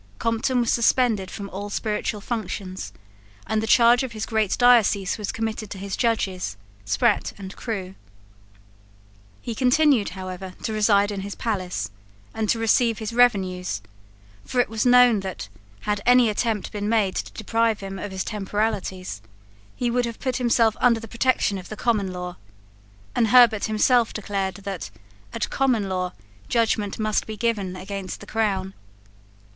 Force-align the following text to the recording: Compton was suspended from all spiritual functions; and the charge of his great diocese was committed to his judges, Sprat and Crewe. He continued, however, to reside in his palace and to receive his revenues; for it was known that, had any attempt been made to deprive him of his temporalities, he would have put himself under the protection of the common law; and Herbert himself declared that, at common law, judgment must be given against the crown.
Compton 0.17 0.61
was 0.61 0.73
suspended 0.73 1.29
from 1.29 1.47
all 1.51 1.69
spiritual 1.69 2.21
functions; 2.21 2.91
and 3.45 3.61
the 3.61 3.67
charge 3.67 4.01
of 4.01 4.13
his 4.13 4.25
great 4.25 4.57
diocese 4.57 5.19
was 5.19 5.31
committed 5.31 5.69
to 5.69 5.77
his 5.77 5.95
judges, 5.95 6.57
Sprat 6.85 7.33
and 7.37 7.55
Crewe. 7.55 7.93
He 9.41 9.53
continued, 9.53 10.09
however, 10.17 10.55
to 10.63 10.73
reside 10.73 11.11
in 11.11 11.19
his 11.21 11.35
palace 11.35 11.91
and 12.33 12.49
to 12.49 12.57
receive 12.57 12.97
his 12.97 13.13
revenues; 13.13 13.83
for 14.43 14.59
it 14.59 14.69
was 14.69 14.87
known 14.87 15.19
that, 15.19 15.49
had 15.81 16.01
any 16.03 16.29
attempt 16.31 16.71
been 16.71 16.89
made 16.89 17.13
to 17.17 17.33
deprive 17.33 17.81
him 17.81 17.99
of 17.99 18.09
his 18.11 18.23
temporalities, 18.23 19.21
he 19.75 19.91
would 19.91 20.05
have 20.05 20.19
put 20.19 20.37
himself 20.37 20.75
under 20.81 20.99
the 20.99 21.07
protection 21.07 21.59
of 21.59 21.69
the 21.69 21.75
common 21.77 22.11
law; 22.11 22.37
and 23.15 23.27
Herbert 23.27 23.65
himself 23.65 24.13
declared 24.13 24.55
that, 24.63 24.89
at 25.31 25.51
common 25.51 25.87
law, 25.87 26.13
judgment 26.49 26.97
must 26.97 27.27
be 27.27 27.37
given 27.37 27.75
against 27.75 28.19
the 28.19 28.25
crown. 28.25 28.73